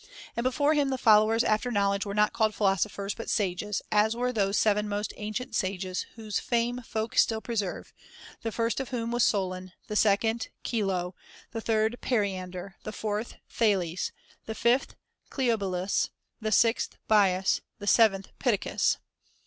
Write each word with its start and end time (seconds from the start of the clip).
And 0.35 0.43
before 0.43 0.73
him 0.73 0.89
the 0.89 0.97
followers 0.97 1.43
after 1.43 1.69
knowledge 1.69 2.07
were 2.07 2.15
not 2.15 2.33
called 2.33 2.55
philosophers 2.55 3.13
but 3.13 3.29
sages, 3.29 3.83
as 3.91 4.15
were 4.15 4.33
those 4.33 4.57
seven 4.57 4.89
most 4.89 5.13
ancient 5.15 5.53
sages 5.53 6.07
whose 6.15 6.39
fame 6.39 6.81
folk 6.81 7.15
still 7.15 7.39
preserve, 7.39 7.93
the 8.41 8.51
first 8.51 8.79
of 8.79 8.89
whom 8.89 9.11
was 9.11 9.23
Solon, 9.23 9.73
the 9.85 9.95
second 9.95 10.47
Chilo, 10.63 11.13
the 11.51 11.61
third 11.61 12.01
Periander, 12.01 12.77
the 12.81 12.91
fourth 12.91 13.35
Thales, 13.47 14.11
the 14.47 14.55
fifth 14.55 14.95
Cleobulus, 15.29 16.09
the 16.41 16.51
sixth 16.51 16.97
Bias, 17.07 17.61
the 17.77 17.85
seventh 17.85 18.29
Pittacus. 18.39 18.97